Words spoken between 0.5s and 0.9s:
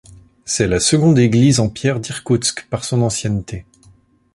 la